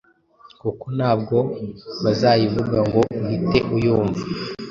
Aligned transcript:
kuko 0.61 0.85
ntabwo 0.97 1.37
bazayivuga 2.03 2.77
ngo 2.87 2.99
uhite 3.19 3.57
uyumva 3.75 4.23